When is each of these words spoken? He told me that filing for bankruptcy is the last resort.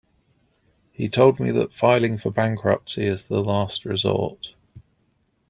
He 0.91 1.07
told 1.09 1.39
me 1.39 1.51
that 1.51 1.75
filing 1.75 2.17
for 2.17 2.31
bankruptcy 2.31 3.05
is 3.05 3.25
the 3.25 3.39
last 3.39 3.85
resort. 3.85 4.55